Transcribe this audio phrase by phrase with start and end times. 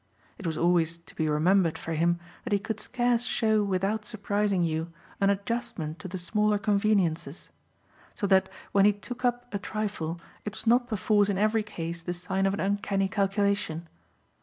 [0.39, 4.63] It was always to be remembered for him that he could scarce show without surprising
[4.63, 7.51] you an adjustment to the smaller conveniences;
[8.15, 12.01] so that when he took up a trifle it was not perforce in every case
[12.01, 13.87] the sign of an uncanny calculation.